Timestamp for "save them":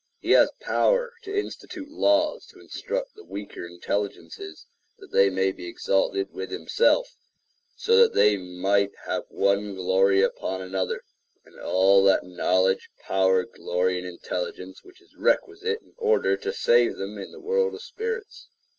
16.51-17.19